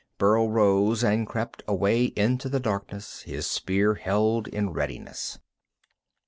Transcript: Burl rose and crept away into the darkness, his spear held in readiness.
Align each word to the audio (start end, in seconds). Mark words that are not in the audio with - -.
Burl 0.17 0.49
rose 0.49 1.03
and 1.03 1.27
crept 1.27 1.61
away 1.67 2.05
into 2.05 2.49
the 2.49 2.59
darkness, 2.59 3.21
his 3.21 3.45
spear 3.45 3.93
held 3.93 4.47
in 4.47 4.71
readiness. 4.71 5.37